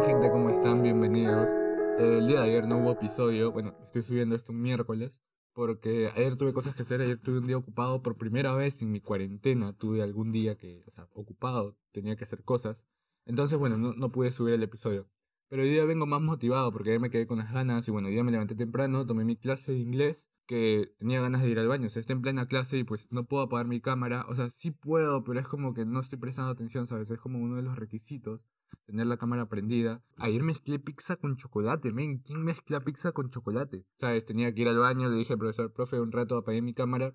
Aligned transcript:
Hola 0.00 0.08
gente, 0.08 0.30
¿cómo 0.30 0.48
están? 0.48 0.82
Bienvenidos. 0.82 1.50
El 1.98 2.26
día 2.26 2.40
de 2.40 2.48
ayer 2.48 2.66
no 2.66 2.78
hubo 2.78 2.92
episodio, 2.92 3.52
bueno, 3.52 3.76
estoy 3.82 4.02
subiendo 4.02 4.34
esto 4.34 4.50
un 4.50 4.62
miércoles, 4.62 5.20
porque 5.52 6.08
ayer 6.16 6.36
tuve 6.36 6.54
cosas 6.54 6.74
que 6.74 6.80
hacer, 6.80 7.02
ayer 7.02 7.18
tuve 7.20 7.36
un 7.36 7.46
día 7.46 7.58
ocupado 7.58 8.02
por 8.02 8.16
primera 8.16 8.54
vez 8.54 8.80
en 8.80 8.92
mi 8.92 9.02
cuarentena, 9.02 9.74
tuve 9.74 10.00
algún 10.02 10.32
día 10.32 10.56
que, 10.56 10.82
o 10.86 10.90
sea, 10.90 11.06
ocupado, 11.12 11.76
tenía 11.92 12.16
que 12.16 12.24
hacer 12.24 12.42
cosas, 12.44 12.82
entonces 13.26 13.58
bueno, 13.58 13.76
no, 13.76 13.92
no 13.92 14.10
pude 14.10 14.32
subir 14.32 14.54
el 14.54 14.62
episodio. 14.62 15.06
Pero 15.48 15.64
hoy 15.64 15.68
día 15.68 15.84
vengo 15.84 16.06
más 16.06 16.22
motivado 16.22 16.72
porque 16.72 16.88
ayer 16.88 17.00
me 17.00 17.10
quedé 17.10 17.26
con 17.26 17.36
las 17.36 17.52
ganas 17.52 17.86
y 17.86 17.90
bueno, 17.90 18.08
hoy 18.08 18.14
día 18.14 18.24
me 18.24 18.32
levanté 18.32 18.54
temprano, 18.54 19.04
tomé 19.04 19.26
mi 19.26 19.36
clase 19.36 19.72
de 19.72 19.80
inglés 19.80 20.29
que 20.50 20.92
tenía 20.98 21.20
ganas 21.20 21.42
de 21.42 21.48
ir 21.48 21.60
al 21.60 21.68
baño, 21.68 21.86
o 21.86 21.90
sea, 21.90 22.00
está 22.00 22.12
en 22.12 22.22
plena 22.22 22.46
clase 22.46 22.76
y 22.76 22.82
pues 22.82 23.06
no 23.12 23.22
puedo 23.22 23.44
apagar 23.44 23.68
mi 23.68 23.80
cámara, 23.80 24.26
o 24.28 24.34
sea, 24.34 24.50
sí 24.50 24.72
puedo, 24.72 25.22
pero 25.22 25.38
es 25.38 25.46
como 25.46 25.74
que 25.74 25.84
no 25.84 26.00
estoy 26.00 26.18
prestando 26.18 26.50
atención, 26.50 26.88
¿sabes? 26.88 27.08
Es 27.08 27.20
como 27.20 27.38
uno 27.38 27.54
de 27.54 27.62
los 27.62 27.78
requisitos, 27.78 28.40
tener 28.84 29.06
la 29.06 29.16
cámara 29.16 29.46
prendida. 29.46 30.02
Ayer 30.16 30.42
mezclé 30.42 30.80
pizza 30.80 31.14
con 31.14 31.36
chocolate, 31.36 31.92
men, 31.92 32.18
¿quién 32.18 32.42
mezcla 32.42 32.80
pizza 32.80 33.12
con 33.12 33.30
chocolate? 33.30 33.84
¿Sabes? 33.98 34.26
Tenía 34.26 34.52
que 34.52 34.62
ir 34.62 34.68
al 34.68 34.78
baño, 34.78 35.08
le 35.08 35.18
dije 35.18 35.34
al 35.34 35.38
profesor, 35.38 35.72
profe, 35.72 36.00
un 36.00 36.10
rato 36.10 36.36
apagué 36.36 36.62
mi 36.62 36.74
cámara 36.74 37.14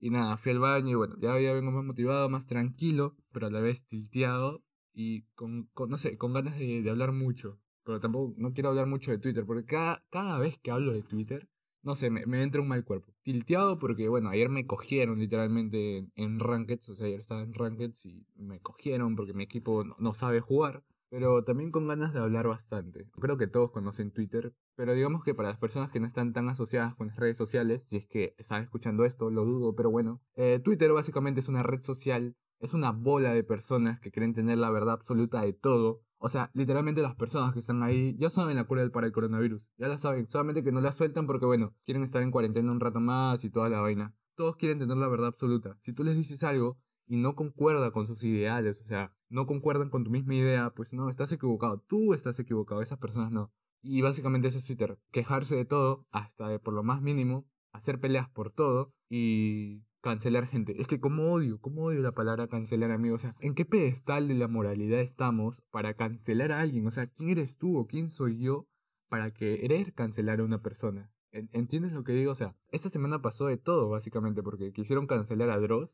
y 0.00 0.10
nada, 0.10 0.36
fui 0.36 0.50
al 0.50 0.58
baño 0.58 0.90
y 0.90 0.94
bueno, 0.96 1.14
ya, 1.20 1.38
ya 1.38 1.52
vengo 1.52 1.70
más 1.70 1.84
motivado, 1.84 2.28
más 2.28 2.44
tranquilo, 2.44 3.14
pero 3.30 3.46
a 3.46 3.50
la 3.50 3.60
vez 3.60 3.86
tilteado 3.86 4.64
y 4.92 5.22
con, 5.36 5.66
con 5.74 5.90
no 5.90 5.96
sé, 5.98 6.18
con 6.18 6.32
ganas 6.32 6.58
de, 6.58 6.82
de 6.82 6.90
hablar 6.90 7.12
mucho. 7.12 7.60
Pero 7.84 8.00
tampoco, 8.00 8.34
no 8.36 8.52
quiero 8.52 8.70
hablar 8.70 8.88
mucho 8.88 9.12
de 9.12 9.18
Twitter, 9.18 9.44
porque 9.46 9.64
cada, 9.64 10.04
cada 10.10 10.40
vez 10.40 10.58
que 10.58 10.72
hablo 10.72 10.92
de 10.92 11.02
Twitter, 11.02 11.48
no 11.84 11.94
sé, 11.94 12.10
me, 12.10 12.24
me, 12.26 12.42
entra 12.42 12.62
un 12.62 12.68
mal 12.68 12.84
cuerpo. 12.84 13.12
Tilteado 13.22 13.78
porque, 13.78 14.08
bueno, 14.08 14.30
ayer 14.30 14.48
me 14.48 14.66
cogieron 14.66 15.18
literalmente 15.18 15.98
en, 15.98 16.12
en 16.16 16.40
o 16.40 16.96
sea, 16.96 17.06
ayer 17.06 17.20
estaba 17.20 17.42
en 17.42 17.52
Rankeds 17.52 18.06
y 18.06 18.26
me 18.36 18.60
cogieron 18.60 19.16
porque 19.16 19.34
mi 19.34 19.44
equipo 19.44 19.84
no, 19.84 19.94
no, 19.98 20.14
sabe 20.14 20.40
jugar, 20.40 20.82
pero 21.10 21.44
también 21.44 21.70
con 21.70 21.86
ganas 21.86 22.14
de 22.14 22.20
hablar 22.20 22.48
bastante. 22.48 23.06
Creo 23.20 23.36
que 23.36 23.46
todos 23.46 23.70
conocen 23.70 24.10
Twitter, 24.10 24.54
pero 24.76 24.94
digamos 24.94 25.22
que 25.24 25.34
para 25.34 25.50
las 25.50 25.58
personas 25.58 25.90
que 25.90 26.00
no 26.00 26.06
están 26.06 26.32
tan 26.32 26.48
asociadas 26.48 26.94
con 26.94 27.08
las 27.08 27.16
redes 27.16 27.36
sociales, 27.36 27.82
si 27.86 27.98
es 27.98 28.06
que 28.06 28.34
están 28.38 28.62
escuchando 28.62 29.04
esto, 29.04 29.30
lo 29.30 29.44
dudo, 29.44 29.74
pero 29.76 29.90
bueno, 29.90 30.22
eh, 30.36 30.60
Twitter 30.64 30.92
básicamente 30.92 31.40
es 31.40 31.48
una 31.48 31.62
red 31.62 31.82
social, 31.82 32.34
es 32.60 32.72
una 32.72 32.92
bola 32.92 33.34
de 33.34 33.44
personas 33.44 34.00
que 34.00 34.10
creen 34.10 34.32
tener 34.32 34.56
la 34.56 34.70
verdad 34.70 34.94
absoluta 34.94 35.42
de 35.42 35.52
todo 35.52 36.02
o 36.24 36.28
sea, 36.30 36.50
literalmente 36.54 37.02
las 37.02 37.14
personas 37.14 37.52
que 37.52 37.58
están 37.58 37.82
ahí 37.82 38.16
ya 38.16 38.30
saben 38.30 38.56
la 38.56 38.64
cura 38.64 38.88
para 38.88 39.06
el 39.06 39.12
coronavirus. 39.12 39.60
Ya 39.76 39.88
la 39.88 39.98
saben. 39.98 40.26
Solamente 40.26 40.64
que 40.64 40.72
no 40.72 40.80
la 40.80 40.90
sueltan 40.90 41.26
porque, 41.26 41.44
bueno, 41.44 41.74
quieren 41.84 42.02
estar 42.02 42.22
en 42.22 42.30
cuarentena 42.30 42.72
un 42.72 42.80
rato 42.80 42.98
más 42.98 43.44
y 43.44 43.50
toda 43.50 43.68
la 43.68 43.82
vaina. 43.82 44.14
Todos 44.34 44.56
quieren 44.56 44.78
tener 44.78 44.96
la 44.96 45.06
verdad 45.08 45.26
absoluta. 45.26 45.76
Si 45.82 45.92
tú 45.92 46.02
les 46.02 46.16
dices 46.16 46.42
algo 46.42 46.78
y 47.06 47.18
no 47.18 47.34
concuerda 47.34 47.90
con 47.90 48.06
sus 48.06 48.24
ideales, 48.24 48.80
o 48.80 48.84
sea, 48.84 49.14
no 49.28 49.44
concuerdan 49.44 49.90
con 49.90 50.02
tu 50.02 50.10
misma 50.10 50.34
idea, 50.34 50.70
pues 50.70 50.94
no, 50.94 51.10
estás 51.10 51.30
equivocado. 51.30 51.84
Tú 51.86 52.14
estás 52.14 52.38
equivocado, 52.38 52.80
esas 52.80 52.98
personas 52.98 53.30
no. 53.30 53.52
Y 53.82 54.00
básicamente 54.00 54.48
eso 54.48 54.56
es 54.56 54.64
Twitter. 54.64 54.98
Quejarse 55.12 55.56
de 55.56 55.66
todo, 55.66 56.06
hasta 56.10 56.48
de 56.48 56.58
por 56.58 56.72
lo 56.72 56.82
más 56.82 57.02
mínimo, 57.02 57.46
hacer 57.74 58.00
peleas 58.00 58.30
por 58.30 58.50
todo 58.50 58.94
y 59.10 59.82
cancelar 60.04 60.46
gente. 60.46 60.78
Es 60.78 60.86
que 60.86 61.00
como 61.00 61.32
odio, 61.32 61.58
como 61.58 61.84
odio 61.84 62.00
la 62.00 62.12
palabra 62.12 62.46
cancelar, 62.46 62.90
amigo. 62.90 63.14
O 63.14 63.18
sea, 63.18 63.34
¿en 63.40 63.54
qué 63.54 63.64
pedestal 63.64 64.28
de 64.28 64.34
la 64.34 64.48
moralidad 64.48 65.00
estamos 65.00 65.62
para 65.70 65.94
cancelar 65.94 66.52
a 66.52 66.60
alguien? 66.60 66.86
O 66.86 66.90
sea, 66.90 67.06
¿quién 67.06 67.30
eres 67.30 67.56
tú 67.56 67.78
o 67.78 67.86
quién 67.86 68.10
soy 68.10 68.38
yo 68.38 68.68
para 69.08 69.32
querer 69.32 69.94
cancelar 69.94 70.40
a 70.40 70.44
una 70.44 70.60
persona? 70.60 71.10
¿Entiendes 71.32 71.92
lo 71.92 72.04
que 72.04 72.12
digo? 72.12 72.32
O 72.32 72.34
sea, 72.34 72.54
esta 72.68 72.90
semana 72.90 73.22
pasó 73.22 73.46
de 73.46 73.56
todo, 73.56 73.88
básicamente, 73.88 74.42
porque 74.42 74.74
quisieron 74.74 75.06
cancelar 75.06 75.48
a 75.48 75.58
Dross 75.58 75.88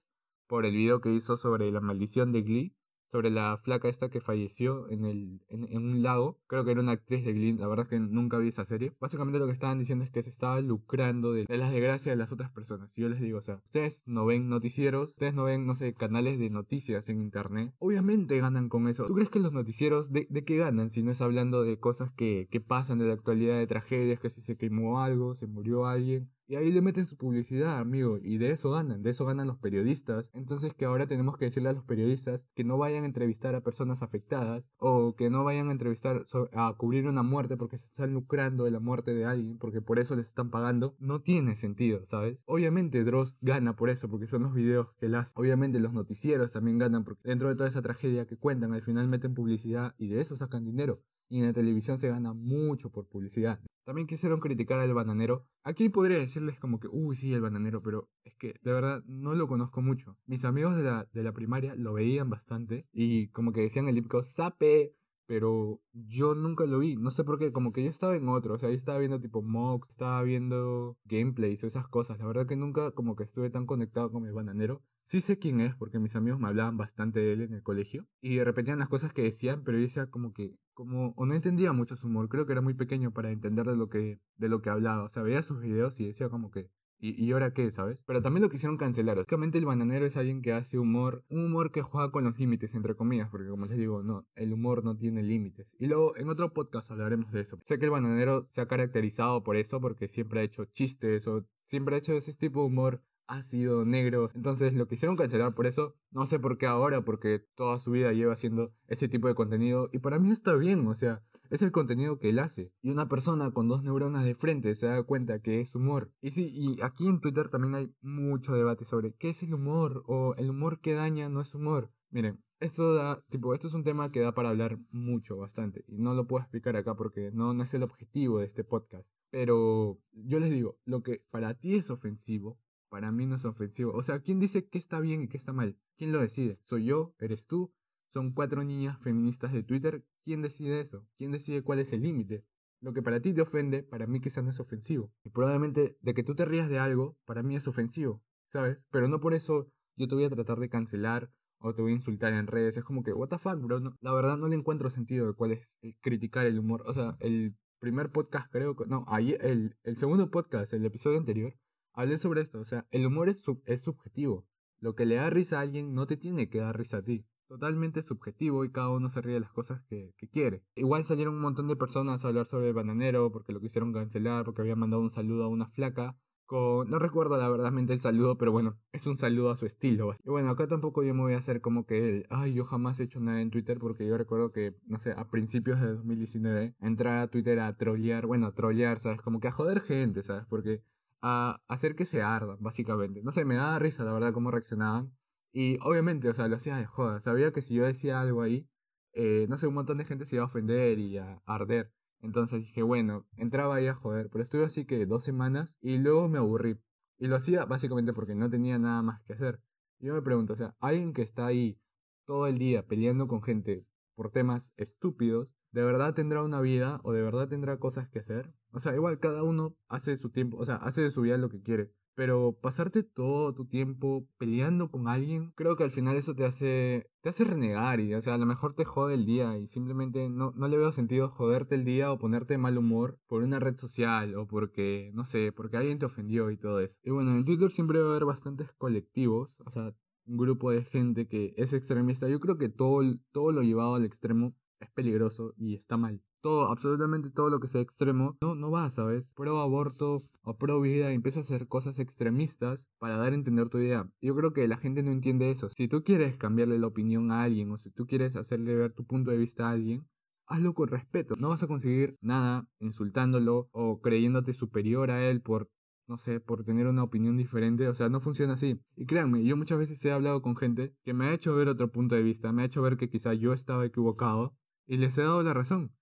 por 0.49 0.67
el 0.67 0.75
video 0.75 1.01
que 1.01 1.15
hizo 1.15 1.37
sobre 1.37 1.71
la 1.71 1.81
maldición 1.81 2.33
de 2.33 2.43
Glee 2.43 2.75
sobre 3.11 3.31
la 3.31 3.57
flaca 3.57 3.89
esta 3.89 4.09
que 4.09 4.21
falleció 4.21 4.89
en, 4.91 5.05
el, 5.05 5.41
en, 5.49 5.77
un 5.77 6.03
lago. 6.03 6.39
Creo 6.47 6.65
que 6.65 6.71
era 6.73 6.81
una 6.81 6.93
actriz 6.93 7.25
de 7.25 7.33
Glee, 7.33 7.55
la 7.55 7.67
verdad 7.67 7.87
es 7.87 7.91
que 7.91 8.01
nunca 8.01 8.39
vi 8.39 8.49
esa 8.49 8.65
serie. 8.65 8.93
Básicamente 9.01 9.39
lo 9.39 9.47
que 9.47 9.53
estaban 9.53 9.79
diciendo 9.79 10.05
es 10.05 10.11
que 10.11 10.23
se 10.23 10.31
estaba 10.31 10.61
lucrando 10.61 11.33
de, 11.33 11.47
las 11.49 11.73
desgracias 11.73 12.13
de 12.13 12.17
las 12.17 12.33
otras 12.33 12.51
personas. 12.51 12.91
Y 12.95 13.03
yo 13.03 13.09
les 13.09 13.21
digo, 13.21 13.39
o 13.39 13.43
sea, 13.43 13.57
ustedes 13.57 14.03
no 14.07 14.27
ven 14.27 14.49
noticieros, 14.49 15.11
ustedes 15.11 15.35
no 15.35 15.45
ven, 15.45 15.67
no 15.67 15.75
sé, 15.75 15.95
canales 15.95 16.39
de 16.39 16.51
noticias 16.51 17.09
en 17.09 17.21
internet. 17.21 17.75
Obviamente 17.79 18.39
ganan 18.39 18.69
con 18.69 18.89
eso. 18.89 19.07
¿Tú 19.07 19.15
crees 19.15 19.31
que 19.31 19.41
los 19.41 19.53
noticieros 19.53 20.13
de, 20.13 20.27
de 20.31 20.45
qué 20.45 20.57
ganan 20.57 20.91
si 20.91 21.03
no 21.03 21.11
es 21.11 21.21
hablando 21.21 21.63
de 21.63 21.79
cosas 21.79 22.11
que, 22.13 22.49
que 22.51 22.61
pasan 22.61 22.99
de 22.99 23.07
la 23.07 23.15
actualidad, 23.15 23.59
de 23.59 23.67
tragedias, 23.67 24.21
que 24.21 24.31
si 24.31 24.41
se 24.41 24.57
quemó 24.57 25.01
algo, 25.01 25.35
se 25.35 25.47
murió 25.47 25.87
alguien? 25.87 26.31
Y 26.51 26.57
ahí 26.57 26.73
le 26.73 26.83
meten 26.83 27.07
su 27.07 27.17
publicidad, 27.17 27.79
amigo, 27.79 28.19
y 28.21 28.39
de 28.39 28.51
eso 28.51 28.73
ganan, 28.73 29.05
de 29.05 29.11
eso 29.11 29.25
ganan 29.25 29.47
los 29.47 29.59
periodistas. 29.59 30.33
Entonces 30.35 30.75
que 30.75 30.85
ahora 30.85 31.07
tenemos 31.07 31.37
que 31.37 31.45
decirle 31.45 31.69
a 31.69 31.73
los 31.73 31.85
periodistas 31.85 32.49
que 32.57 32.65
no 32.65 32.77
vayan 32.77 33.05
a 33.05 33.07
entrevistar 33.07 33.55
a 33.55 33.61
personas 33.61 34.03
afectadas 34.03 34.65
o 34.77 35.15
que 35.15 35.31
no 35.31 35.45
vayan 35.45 35.69
a 35.69 35.71
entrevistar 35.71 36.27
a 36.53 36.75
cubrir 36.77 37.07
una 37.07 37.23
muerte 37.23 37.57
porque 37.57 37.79
se 37.79 37.87
están 37.87 38.15
lucrando 38.15 38.65
de 38.65 38.73
la 38.73 38.81
muerte 38.81 39.15
de 39.15 39.27
alguien, 39.27 39.59
porque 39.59 39.81
por 39.81 40.01
eso 40.01 40.17
les 40.17 40.27
están 40.27 40.51
pagando, 40.51 40.97
no 40.99 41.21
tiene 41.21 41.55
sentido, 41.55 42.05
¿sabes? 42.05 42.43
Obviamente 42.47 43.05
Dross 43.05 43.37
gana 43.41 43.77
por 43.77 43.89
eso, 43.89 44.11
porque 44.11 44.27
son 44.27 44.43
los 44.43 44.53
videos 44.53 44.89
que 44.99 45.07
hace. 45.07 45.33
Obviamente 45.37 45.79
los 45.79 45.93
noticieros 45.93 46.51
también 46.51 46.79
ganan 46.79 47.05
porque 47.05 47.29
dentro 47.29 47.49
de 47.49 47.55
toda 47.55 47.69
esa 47.69 47.81
tragedia 47.81 48.27
que 48.27 48.37
cuentan, 48.37 48.75
al 48.75 48.83
final 48.83 49.07
meten 49.07 49.35
publicidad 49.35 49.95
y 49.99 50.09
de 50.09 50.21
eso 50.21 50.35
sacan 50.35 50.65
dinero 50.65 51.01
y 51.31 51.39
en 51.39 51.47
la 51.47 51.53
televisión 51.53 51.97
se 51.97 52.09
gana 52.09 52.35
mucho 52.35 52.91
por 52.91 53.07
publicidad. 53.07 53.61
También 53.85 54.07
quisieron 54.07 54.41
criticar 54.41 54.81
al 54.81 54.93
bananero. 54.93 55.47
Aquí 55.63 55.89
podría 55.89 56.19
decirles 56.19 56.59
como 56.59 56.81
que, 56.81 56.89
uy, 56.89 57.17
sí, 57.17 57.33
el 57.33 57.41
bananero, 57.41 57.83
pero 57.83 58.11
es 58.25 58.35
que 58.37 58.55
de 58.63 58.73
verdad 58.73 59.03
no 59.07 59.35
lo 59.35 59.49
conozco 59.49 59.81
mucho. 59.81 60.17
Mis 60.27 60.45
amigos 60.45 60.77
de 60.77 60.83
la, 60.83 61.09
de 61.13 61.23
la 61.23 61.33
primaria 61.33 61.75
lo 61.77 61.95
veían 61.95 62.29
bastante 62.29 62.87
y 62.93 63.29
como 63.29 63.53
que 63.53 63.63
decían 63.63 63.89
el 63.89 63.95
típico 63.95 64.23
sape, 64.23 64.95
pero 65.27 65.81
yo 65.93 66.35
nunca 66.35 66.67
lo 66.67 66.81
vi. 66.81 66.97
No 66.97 67.13
sé 67.13 67.23
por 67.23 67.39
qué, 67.39 67.53
como 67.53 67.73
que 67.73 67.85
yo 67.85 67.91
estaba 67.91 68.17
en 68.17 68.29
otro. 68.29 68.55
O 68.55 68.59
sea, 68.59 68.69
yo 68.69 68.75
estaba 68.75 68.99
viendo 68.99 69.21
tipo 69.21 69.43
mocks, 69.43 69.91
estaba 69.91 70.21
viendo 70.25 70.99
gameplays 71.05 71.63
o 71.63 71.69
esas 71.69 71.87
cosas. 71.87 72.19
La 72.19 72.27
verdad 72.27 72.47
que 72.49 72.57
nunca 72.57 72.91
como 72.91 73.15
que 73.15 73.23
estuve 73.23 73.49
tan 73.49 73.65
conectado 73.65 74.11
con 74.11 74.27
el 74.27 74.33
bananero. 74.33 74.83
Sí 75.11 75.21
sé 75.21 75.41
quién 75.41 75.61
es 75.61 75.75
porque 75.75 75.99
mis 75.99 76.15
amigos 76.15 76.39
me 76.39 76.47
hablaban 76.47 76.77
bastante 76.77 77.19
de 77.19 77.33
él 77.33 77.41
en 77.41 77.53
el 77.53 77.65
colegio 77.65 78.07
y 78.21 78.41
repetían 78.45 78.79
las 78.79 78.89
cosas 78.89 79.13
que 79.13 79.23
decían, 79.23 79.65
pero 79.65 79.77
yo 79.77 79.83
decía 79.83 80.07
como 80.07 80.33
que, 80.33 80.55
como, 80.73 81.15
o 81.17 81.27
no 81.27 81.35
entendía 81.35 81.73
mucho 81.73 81.97
su 81.97 82.07
humor, 82.07 82.29
creo 82.29 82.47
que 82.47 82.53
era 82.53 82.61
muy 82.61 82.75
pequeño 82.75 83.13
para 83.13 83.33
entender 83.33 83.67
de 83.67 83.75
lo 83.75 83.89
que, 83.89 84.21
de 84.37 84.49
lo 84.49 84.63
que 84.63 84.71
hablaba, 84.71 85.03
o 85.03 85.09
sea, 85.09 85.25
veía 85.25 85.43
sus 85.43 85.61
videos 85.61 85.99
y 85.99 86.07
decía 86.07 86.29
como 86.29 86.53
que, 86.53 86.71
¿Y, 87.01 87.25
¿Y 87.25 87.33
ahora 87.33 87.53
qué, 87.53 87.71
sabes? 87.71 87.99
Pero 88.07 88.21
también 88.23 88.43
lo 88.43 88.51
quisieron 88.51 88.77
cancelar. 88.77 89.17
Básicamente 89.17 89.57
el 89.57 89.65
bananero 89.65 90.05
es 90.05 90.19
alguien 90.19 90.43
que 90.43 90.53
hace 90.53 90.79
humor, 90.79 91.25
un 91.31 91.47
humor 91.47 91.73
que 91.73 91.81
juega 91.81 92.13
con 92.13 92.25
los 92.25 92.39
límites, 92.39 92.75
entre 92.75 92.95
comillas, 92.95 93.31
porque 93.31 93.49
como 93.49 93.65
les 93.65 93.79
digo, 93.79 94.03
no, 94.03 94.27
el 94.35 94.53
humor 94.53 94.85
no 94.85 94.97
tiene 94.97 95.23
límites. 95.23 95.67
Y 95.79 95.87
luego 95.87 96.15
en 96.19 96.29
otro 96.29 96.53
podcast 96.53 96.91
hablaremos 96.91 97.33
de 97.33 97.41
eso. 97.41 97.59
Sé 97.63 97.79
que 97.79 97.87
el 97.87 97.91
bananero 97.91 98.47
se 98.51 98.61
ha 98.61 98.69
caracterizado 98.69 99.43
por 99.43 99.57
eso, 99.57 99.81
porque 99.81 100.09
siempre 100.09 100.41
ha 100.41 100.43
hecho 100.43 100.67
chistes 100.67 101.27
o 101.27 101.47
siempre 101.65 101.95
ha 101.95 101.99
hecho 101.99 102.13
ese 102.13 102.35
tipo 102.35 102.61
de 102.61 102.67
humor 102.67 103.03
ácido, 103.31 103.85
negros. 103.85 104.35
Entonces 104.35 104.75
lo 104.75 104.89
quisieron 104.89 105.17
cancelar 105.17 105.55
por 105.55 105.67
eso. 105.67 105.95
No 106.11 106.27
sé 106.27 106.39
por 106.39 106.59
qué 106.59 106.67
ahora, 106.67 107.05
porque 107.05 107.45
toda 107.55 107.79
su 107.79 107.93
vida 107.93 108.13
lleva 108.13 108.33
haciendo 108.33 108.73
ese 108.89 109.09
tipo 109.09 109.29
de 109.29 109.35
contenido. 109.35 109.89
Y 109.93 109.99
para 109.99 110.19
mí 110.19 110.31
está 110.31 110.55
bien, 110.57 110.87
o 110.87 110.95
sea, 110.95 111.23
es 111.51 111.63
el 111.63 111.73
contenido 111.73 112.19
que 112.19 112.31
él 112.31 112.39
hace. 112.39 112.73
Y 112.81 112.91
una 112.91 113.09
persona 113.09 113.51
con 113.51 113.69
dos 113.69 113.83
neuronas 113.83 114.25
de 114.25 114.35
frente 114.35 114.75
se 114.75 114.87
da 114.87 115.03
cuenta 115.03 115.41
que 115.41 115.61
es 115.61 115.75
humor. 115.75 116.13
Y 116.21 116.31
sí, 116.31 116.51
y 116.53 116.81
aquí 116.83 117.07
en 117.07 117.21
Twitter 117.21 117.49
también 117.49 117.75
hay 117.75 117.95
mucho 118.01 118.55
debate 118.55 118.85
sobre 118.85 119.15
qué 119.15 119.31
es 119.31 119.43
el 119.43 119.55
humor 119.55 120.05
o 120.07 120.35
el 120.37 120.51
humor 120.51 120.81
que 120.81 120.95
daña 120.95 121.29
no 121.29 121.41
es 121.41 121.55
humor. 121.55 121.91
Miren, 122.11 122.43
esto 122.61 122.95
da, 122.95 123.23
tipo, 123.31 123.55
esto 123.55 123.69
es 123.69 123.75
un 123.75 123.85
tema 123.85 124.13
que 124.13 124.21
da 124.21 124.33
para 124.33 124.51
hablar 124.51 124.79
mucho, 124.91 125.37
bastante. 125.37 125.85
Y 125.89 125.99
no 125.99 126.15
lo 126.15 126.27
puedo 126.27 126.43
explicar 126.43 126.77
acá 126.77 126.95
porque 126.95 127.31
no, 127.33 127.55
no 127.55 127.63
es 127.65 127.75
el 127.75 127.83
objetivo 127.83 128.39
de 128.39 128.47
este 128.47 128.65
podcast. 128.65 129.09
Pero 129.31 129.99
yo 130.13 130.41
les 130.41 130.51
digo, 130.51 130.79
lo 130.85 131.03
que 131.03 131.25
para 131.31 131.55
ti 131.55 131.77
es 131.77 131.91
ofensivo, 131.91 132.59
para 132.91 133.11
mí 133.13 133.25
no 133.25 133.37
es 133.37 133.45
ofensivo. 133.47 133.93
O 133.95 134.03
sea, 134.03 134.21
¿quién 134.21 134.41
dice 134.41 134.69
qué 134.69 134.77
está 134.77 135.01
bien 135.01 135.23
y 135.23 135.29
qué 135.29 135.39
está 135.39 135.53
mal? 135.53 135.79
¿Quién 135.97 136.13
lo 136.13 136.21
decide? 136.21 136.59
¿Soy 136.65 136.85
yo? 136.85 137.15
¿Eres 137.19 137.47
tú? 137.47 137.73
¿Son 138.09 138.33
cuatro 138.33 138.65
niñas 138.65 138.99
feministas 139.01 139.53
de 139.53 139.63
Twitter? 139.63 140.05
¿Quién 140.25 140.43
decide 140.43 140.81
eso? 140.81 141.07
¿Quién 141.17 141.31
decide 141.31 141.63
cuál 141.63 141.79
es 141.79 141.93
el 141.93 142.03
límite? 142.03 142.45
Lo 142.81 142.93
que 142.93 143.03
para 143.03 143.21
ti 143.21 143.33
te 143.33 143.43
ofende, 143.43 143.83
para 143.83 144.07
mí 144.07 144.21
quizás 144.21 144.43
no 144.43 144.51
es 144.51 144.59
ofensivo. 144.59 145.13
Y 145.23 145.31
probablemente 145.31 145.97
de 146.01 146.15
que 146.15 146.25
tú 146.25 146.35
te 146.35 146.45
rías 146.45 146.69
de 146.69 146.79
algo, 146.79 147.17
para 147.25 147.43
mí 147.43 147.55
es 147.55 147.69
ofensivo, 147.69 148.23
¿sabes? 148.49 148.79
Pero 148.91 149.07
no 149.07 149.21
por 149.21 149.35
eso 149.35 149.71
yo 149.97 150.09
te 150.09 150.15
voy 150.15 150.25
a 150.25 150.31
tratar 150.31 150.59
de 150.59 150.69
cancelar 150.69 151.31
o 151.59 151.75
te 151.75 151.83
voy 151.83 151.93
a 151.93 151.97
insultar 151.97 152.33
en 152.33 152.47
redes. 152.47 152.77
Es 152.77 152.85
como 152.85 153.03
que, 153.03 153.13
what 153.13 153.29
the 153.29 153.39
fuck, 153.39 153.61
bro. 153.61 153.81
la 154.01 154.13
verdad 154.13 154.37
no 154.37 154.49
le 154.49 154.57
encuentro 154.57 154.91
sentido 154.91 155.29
de 155.29 155.35
cuál 155.35 155.53
es 155.53 155.79
criticar 156.01 156.47
el 156.47 156.59
humor. 156.59 156.83
O 156.87 156.93
sea, 156.93 157.17
el 157.21 157.55
primer 157.79 158.11
podcast 158.11 158.51
creo 158.51 158.75
que... 158.75 158.87
No, 158.87 159.05
ahí 159.09 159.37
el, 159.41 159.77
el 159.85 159.97
segundo 159.97 160.31
podcast, 160.31 160.73
el 160.73 160.85
episodio 160.85 161.19
anterior, 161.19 161.55
hablé 161.93 162.19
sobre 162.19 162.41
esto. 162.41 162.61
O 162.61 162.65
sea, 162.65 162.87
el 162.91 163.07
humor 163.07 163.29
es, 163.29 163.43
es 163.67 163.83
subjetivo. 163.83 164.47
Lo 164.81 164.95
que 164.95 165.07
le 165.07 165.17
da 165.17 165.29
risa 165.31 165.59
a 165.59 165.63
alguien 165.63 165.95
no 165.95 166.07
te 166.07 166.17
tiene 166.17 166.49
que 166.49 166.59
dar 166.59 166.77
risa 166.77 166.99
a 166.99 167.03
ti. 167.03 167.27
Totalmente 167.49 168.03
subjetivo 168.03 168.65
y 168.65 168.71
cada 168.71 168.91
uno 168.91 169.09
se 169.11 169.21
ríe 169.21 169.35
de 169.35 169.41
las 169.41 169.53
cosas 169.53 169.83
que, 169.89 170.15
que, 170.17 170.29
quiere. 170.29 170.63
Igual 170.77 171.05
salieron 171.05 171.35
un 171.35 171.41
montón 171.41 171.67
de 171.67 171.77
personas 171.77 172.25
a 172.25 172.29
hablar 172.29 172.47
sobre 172.47 172.69
el 172.69 172.75
bananero 172.75 173.31
porque 173.33 173.53
lo 173.53 173.61
quisieron 173.61 173.93
cancelar, 173.93 174.45
porque 174.45 174.63
había 174.63 174.77
mandado 174.77 175.03
un 175.03 175.11
saludo 175.11 175.45
a 175.45 175.49
una 175.49 175.67
flaca 175.67 176.17
Con, 176.47 176.89
no 176.89 177.01
recuerdo 177.01 177.37
la 177.37 177.49
verdadmente 177.49 177.93
el 177.93 178.01
saludo, 178.01 178.39
pero 178.39 178.53
bueno, 178.53 178.79
es 178.93 179.05
un 179.09 179.17
saludo 179.17 179.51
a 179.51 179.57
su 179.57 179.67
estilo. 179.67 180.15
Y 180.25 180.31
bueno, 180.31 180.49
acá 180.49 180.69
tampoco 180.69 181.03
yo 181.03 181.13
me 181.13 181.23
voy 181.23 181.35
a 181.35 181.39
hacer 181.39 181.61
como 181.61 181.87
que 181.87 182.09
el, 182.09 182.27
ay, 182.31 182.55
yo 182.55 182.65
jamás 182.65 183.01
he 183.01 183.05
hecho 183.05 183.19
nada 183.19 183.43
en 183.43 183.51
Twitter 183.51 183.81
porque 183.81 184.07
yo 184.07 184.17
recuerdo 184.17 184.53
que, 184.53 184.77
no 184.87 185.01
sé, 185.01 185.11
a 185.13 185.29
principios 185.29 185.81
de 185.81 185.89
2019 185.89 186.77
entré 186.81 187.11
a 187.11 187.27
Twitter 187.27 187.59
a 187.59 187.77
trollear, 187.77 188.27
bueno, 188.27 188.47
a 188.47 188.55
trollear, 188.55 189.01
¿sabes? 189.01 189.21
Como 189.23 189.41
que 189.41 189.49
a 189.49 189.53
joder 189.53 189.81
gente, 189.81 190.23
¿sabes? 190.23 190.47
Porque 190.49 190.85
a 191.23 191.61
hacer 191.69 191.95
que 191.97 192.05
se 192.05 192.23
ardan, 192.23 192.57
básicamente. 192.61 193.23
No 193.23 193.33
sé, 193.33 193.45
me 193.45 193.57
daba 193.57 193.79
risa, 193.79 194.05
la 194.05 194.13
verdad, 194.13 194.33
cómo 194.33 194.51
reaccionaban. 194.51 195.13
Y 195.53 195.79
obviamente, 195.83 196.29
o 196.29 196.35
sea, 196.35 196.49
lo 196.49 196.57
hacía 196.57 196.77
de 196.77 196.87
joda. 196.87 197.21
Sabía 197.21 197.53
que 197.53 197.63
si 197.63 197.75
yo 197.75 197.85
decía 197.85 198.21
algo 198.21 198.43
ahí, 198.43 198.69
eh, 199.13 199.47
no 199.49 199.59
sé, 199.59 199.67
un 199.67 199.75
montón 199.75 199.99
de 199.99 200.05
gente 200.05 200.25
se 200.25 200.37
iba 200.37 200.45
a 200.45 200.47
ofender 200.47 200.99
y 200.99 201.19
a 201.19 201.43
arder. 201.47 201.93
Entonces 202.21 202.61
dije, 202.61 202.83
bueno, 202.83 203.27
entraba 203.37 203.77
ahí 203.77 203.87
a 203.87 203.95
joder, 203.95 204.29
pero 204.31 204.45
estuve 204.45 204.65
así 204.65 204.85
que 204.85 205.07
dos 205.07 205.25
semanas 205.25 205.77
y 205.81 205.99
luego 205.99 206.29
me 206.29 206.39
aburrí. 206.39 206.79
Y 207.19 207.27
lo 207.27 207.37
hacía 207.37 207.65
básicamente 207.65 208.13
porque 208.13 208.35
no 208.35 208.51
tenía 208.51 208.79
nada 208.79 209.03
más 209.03 209.23
que 209.23 209.33
hacer. 209.33 209.61
Y 209.99 210.07
yo 210.07 210.15
me 210.15 210.23
pregunto, 210.23 210.53
o 210.53 210.57
sea, 210.57 210.75
alguien 210.81 211.13
que 211.13 211.23
está 211.23 211.47
ahí 211.47 211.79
todo 212.25 212.47
el 212.47 212.59
día 212.59 212.87
peleando 212.87 213.27
con 213.27 213.43
gente 213.43 213.87
por 214.15 214.31
temas 214.31 214.73
estúpidos, 214.77 215.49
¿de 215.73 215.83
verdad 215.83 216.15
tendrá 216.15 216.43
una 216.43 216.61
vida 216.61 217.01
o 217.03 217.13
de 217.13 217.23
verdad 217.23 217.49
tendrá 217.49 217.79
cosas 217.79 218.09
que 218.09 218.21
hacer? 218.21 218.53
O 218.73 218.81
sea, 218.81 218.95
igual 218.95 219.19
cada 219.19 219.43
uno 219.43 219.77
hace 219.89 220.17
su 220.17 220.31
tiempo, 220.31 220.59
o 220.59 220.65
sea, 220.65 220.77
hace 220.77 221.03
de 221.03 221.11
su 221.11 221.23
vida 221.23 221.37
lo 221.39 221.49
que 221.49 221.63
quiere. 221.63 221.93
Pero 222.15 222.53
pasarte 222.61 223.03
todo 223.03 223.55
tu 223.55 223.67
tiempo 223.67 224.29
peleando 224.37 224.91
con 224.91 225.09
alguien, 225.09 225.53
creo 225.55 225.77
que 225.77 225.85
al 225.85 225.91
final 225.91 226.17
eso 226.17 226.35
te 226.35 226.45
hace, 226.45 227.09
te 227.23 227.31
hace 227.31 227.45
renegar 227.45 228.01
y, 228.01 228.15
o 228.15 228.21
sea, 228.21 228.35
a 228.35 228.39
lo 228.39 228.47
mejor 228.47 228.75
te 228.75 228.85
jode 228.85 229.15
el 229.15 229.25
día 229.25 229.57
y 229.57 229.67
simplemente 229.69 230.29
no, 230.29 230.53
no 230.55 230.69
le 230.69 230.77
veo 230.77 230.93
sentido 230.93 231.29
joderte 231.29 231.77
el 231.77 231.85
día 231.85 232.13
o 232.13 232.19
ponerte 232.19 232.55
de 232.55 232.59
mal 232.59 232.77
humor 232.77 233.19
por 233.27 233.43
una 233.43 233.59
red 233.59 233.77
social 233.77 234.35
o 234.35 234.47
porque, 234.47 235.11
no 235.15 235.25
sé, 235.25 235.53
porque 235.53 235.77
alguien 235.79 235.99
te 235.99 236.07
ofendió 236.07 236.51
y 236.51 236.59
todo 236.59 236.81
eso. 236.81 236.97
Y 237.03 237.11
bueno, 237.11 237.35
en 237.35 237.45
Twitter 237.45 237.71
siempre 237.71 238.01
va 238.01 238.09
a 238.09 238.11
haber 238.11 238.27
bastantes 238.27 238.73
colectivos, 238.73 239.51
o 239.65 239.71
sea, 239.71 239.95
un 240.27 240.37
grupo 240.37 240.71
de 240.73 240.85
gente 240.85 241.27
que 241.27 241.55
es 241.57 241.73
extremista. 241.73 242.29
Yo 242.29 242.41
creo 242.41 242.59
que 242.59 242.69
todo, 242.69 243.03
todo 243.33 243.53
lo 243.53 243.63
llevado 243.63 243.95
al 243.95 244.05
extremo 244.05 244.55
es 244.81 244.91
peligroso 244.91 245.55
y 245.57 245.75
está 245.75 245.97
mal 245.97 246.23
todo, 246.41 246.71
absolutamente 246.71 247.31
todo 247.31 247.51
lo 247.51 247.61
que 247.61 247.69
sea 247.69 247.81
extremo, 247.81 248.37
no, 248.41 248.55
no 248.55 248.71
va, 248.71 248.91
¿sabes? 248.91 249.31
Pro 249.31 249.61
aborto 249.61 250.23
o 250.43 250.57
pro 250.57 250.81
vida, 250.81 251.13
empieza 251.13 251.41
a 251.41 251.43
hacer 251.43 251.69
cosas 251.69 251.99
extremistas 251.99 252.89
para 252.99 253.17
dar 253.17 253.33
a 253.33 253.37
entender 253.37 253.69
tu 253.69 253.79
idea. 253.79 254.11
Yo 254.21 254.35
creo 254.35 254.53
que 254.53 254.67
la 254.69 254.77
gente 254.77 255.03
no 255.03 255.13
entiende 255.13 255.51
eso. 255.51 255.69
Si 255.69 255.89
tú 255.89 256.03
quieres 256.03 256.37
cambiarle 256.37 256.79
la 256.79 256.87
opinión 256.87 257.31
a 257.31 257.43
alguien 257.43 257.71
o 257.71 257.79
si 257.79 257.91
tú 257.91 258.07
quieres 258.07 258.37
hacerle 258.37 258.75
ver 258.75 258.93
tu 258.93 259.05
punto 259.05 259.31
de 259.31 259.39
vista 259.39 259.69
a 259.69 259.73
alguien, 259.73 260.07
hazlo 260.47 260.75
con 260.75 260.89
respeto. 260.89 261.37
No 261.37 261.51
vas 261.51 261.63
a 261.63 261.69
conseguir 261.69 262.19
nada 262.21 262.69
insultándolo 262.81 263.69
o 263.73 264.01
creyéndote 264.01 264.53
superior 264.53 265.11
a 265.11 265.29
él 265.29 265.41
por 265.41 265.71
no 266.11 266.19
sé, 266.19 266.41
por 266.41 266.65
tener 266.65 266.89
una 266.89 267.05
opinión 267.05 267.37
diferente, 267.37 267.87
o 267.87 267.95
sea, 267.95 268.09
no 268.09 268.19
funciona 268.19 268.55
así. 268.55 268.81
Y 268.97 269.07
créanme, 269.07 269.45
yo 269.45 269.57
muchas 269.57 269.79
veces 269.79 270.05
he 270.05 270.11
hablado 270.11 270.43
con 270.43 270.57
gente 270.57 270.93
que 271.05 271.15
me 271.15 271.27
ha 271.27 271.33
hecho 271.33 271.55
ver 271.55 271.69
otro 271.69 271.93
punto 271.93 272.17
de 272.17 272.23
vista, 272.23 272.51
me 272.51 272.63
ha 272.63 272.65
hecho 272.65 272.83
ver 272.83 272.97
que 272.97 273.09
quizá 273.09 273.33
yo 273.33 273.53
estaba 273.53 273.87
equivocado 273.87 274.57
y 274.89 274.97
les 274.97 275.17
he 275.19 275.23
dado 275.23 275.45
la 275.45 275.55
razón. 275.55 275.93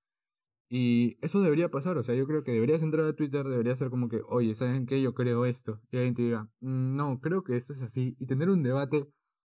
Y 0.71 1.17
eso 1.23 1.41
debería 1.41 1.71
pasar, 1.71 1.97
o 1.97 2.03
sea, 2.03 2.15
yo 2.15 2.27
creo 2.27 2.45
que 2.45 2.53
deberías 2.53 2.83
entrar 2.83 3.07
a 3.07 3.15
Twitter, 3.15 3.47
debería 3.47 3.75
ser 3.75 3.89
como 3.89 4.09
que, 4.09 4.21
oye, 4.29 4.55
¿saben 4.55 4.85
qué? 4.87 5.01
Yo 5.01 5.15
creo 5.15 5.47
esto. 5.47 5.81
Y 5.91 5.97
alguien 5.97 6.15
te 6.15 6.23
diga, 6.23 6.51
mm, 6.61 6.97
no, 6.97 7.21
creo 7.21 7.43
que 7.43 7.57
esto 7.57 7.73
es 7.73 7.81
así. 7.81 8.17
Y 8.19 8.27
tener 8.27 8.51
un 8.51 8.63
debate, 8.63 9.09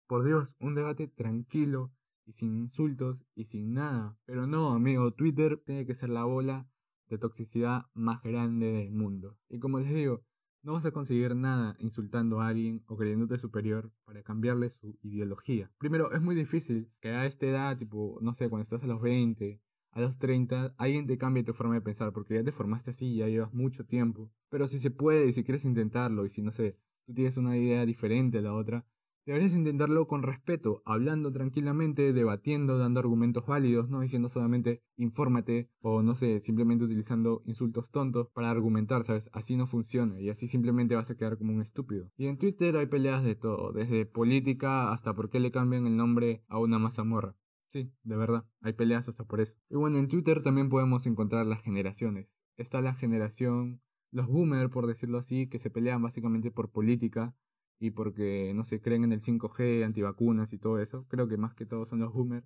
por 0.07 0.23
Dios, 0.23 0.55
un 0.59 0.75
debate 0.75 1.07
tranquilo 1.07 1.91
y 2.25 2.33
sin 2.33 2.55
insultos 2.55 3.25
y 3.35 3.45
sin 3.45 3.73
nada. 3.73 4.17
Pero 4.25 4.47
no, 4.47 4.73
amigo, 4.73 5.11
Twitter 5.11 5.61
tiene 5.65 5.85
que 5.85 5.95
ser 5.95 6.09
la 6.09 6.23
bola 6.23 6.69
de 7.09 7.17
toxicidad 7.17 7.87
más 7.93 8.23
grande 8.23 8.71
del 8.71 8.91
mundo. 8.91 9.37
Y 9.49 9.59
como 9.59 9.79
les 9.79 9.93
digo, 9.93 10.23
no 10.63 10.73
vas 10.73 10.85
a 10.85 10.91
conseguir 10.91 11.35
nada 11.35 11.75
insultando 11.79 12.39
a 12.39 12.47
alguien 12.47 12.83
o 12.87 12.95
creyéndote 12.95 13.37
superior 13.37 13.91
para 14.05 14.23
cambiarle 14.23 14.69
su 14.69 14.97
ideología. 15.01 15.71
Primero, 15.77 16.11
es 16.13 16.21
muy 16.21 16.35
difícil 16.35 16.89
que 17.01 17.09
a 17.09 17.25
esta 17.25 17.47
edad, 17.47 17.77
tipo, 17.77 18.17
no 18.21 18.33
sé, 18.33 18.47
cuando 18.47 18.63
estás 18.63 18.83
a 18.83 18.87
los 18.87 19.01
20 19.01 19.61
a 19.91 20.01
los 20.01 20.17
30 20.17 20.73
alguien 20.77 21.07
te 21.07 21.17
cambie 21.17 21.43
tu 21.43 21.53
forma 21.53 21.75
de 21.75 21.81
pensar 21.81 22.13
porque 22.13 22.35
ya 22.35 22.43
te 22.43 22.51
formaste 22.51 22.91
así, 22.91 23.15
ya 23.15 23.27
llevas 23.27 23.53
mucho 23.53 23.85
tiempo. 23.85 24.31
Pero 24.49 24.67
si 24.67 24.79
se 24.79 24.91
puede 24.91 25.27
y 25.27 25.33
si 25.33 25.43
quieres 25.43 25.65
intentarlo 25.65 26.25
y 26.25 26.29
si 26.29 26.41
no 26.41 26.51
sé, 26.51 26.77
tú 27.05 27.13
tienes 27.13 27.38
una 27.38 27.57
idea 27.57 27.85
diferente 27.85 28.38
a 28.38 28.41
la 28.41 28.53
otra, 28.53 28.85
deberías 29.25 29.53
intentarlo 29.53 30.07
con 30.07 30.23
respeto, 30.23 30.81
hablando 30.85 31.31
tranquilamente, 31.31 32.13
debatiendo, 32.13 32.77
dando 32.77 32.99
argumentos 32.99 33.45
válidos, 33.45 33.89
no 33.89 34.01
diciendo 34.01 34.29
solamente 34.29 34.81
infórmate 34.97 35.69
o 35.81 36.01
no 36.01 36.15
sé, 36.15 36.39
simplemente 36.39 36.85
utilizando 36.85 37.44
insultos 37.45 37.91
tontos 37.91 38.29
para 38.29 38.49
argumentar, 38.49 39.03
¿sabes? 39.03 39.29
Así 39.33 39.55
no 39.55 39.67
funciona 39.67 40.19
y 40.19 40.29
así 40.29 40.47
simplemente 40.47 40.95
vas 40.95 41.11
a 41.11 41.15
quedar 41.15 41.37
como 41.37 41.53
un 41.53 41.61
estúpido. 41.61 42.09
Y 42.17 42.27
en 42.27 42.37
Twitter 42.37 42.75
hay 42.77 42.87
peleas 42.87 43.23
de 43.23 43.35
todo, 43.35 43.71
desde 43.73 44.05
política 44.05 44.91
hasta 44.91 45.13
por 45.13 45.29
qué 45.29 45.39
le 45.39 45.51
cambian 45.51 45.85
el 45.85 45.97
nombre 45.97 46.44
a 46.47 46.59
una 46.59 46.79
mazamorra. 46.79 47.35
Sí, 47.71 47.89
de 48.03 48.18
verdad, 48.18 48.45
hay 48.59 48.73
peleas 48.73 49.07
hasta 49.07 49.23
por 49.23 49.39
eso. 49.39 49.56
Y 49.69 49.75
bueno, 49.75 49.97
en 49.97 50.09
Twitter 50.09 50.44
también 50.44 50.68
podemos 50.68 51.06
encontrar 51.07 51.45
las 51.45 51.62
generaciones. 51.62 52.27
Está 52.57 52.81
la 52.81 52.94
generación, 52.94 53.81
los 54.12 54.27
boomers, 54.27 54.69
por 54.69 54.88
decirlo 54.88 55.18
así, 55.18 55.47
que 55.47 55.57
se 55.57 55.69
pelean 55.69 56.01
básicamente 56.01 56.51
por 56.51 56.69
política 56.69 57.33
y 57.79 57.91
porque, 57.91 58.51
no 58.53 58.65
se 58.65 58.81
creen 58.81 59.06
en 59.06 59.13
el 59.13 59.21
5G, 59.21 59.85
antivacunas 59.85 60.51
y 60.51 60.57
todo 60.57 60.79
eso. 60.79 61.06
Creo 61.07 61.29
que 61.29 61.38
más 61.38 61.56
que 61.56 61.65
todo 61.65 61.85
son 61.85 62.00
los 62.00 62.12
boomers. 62.13 62.45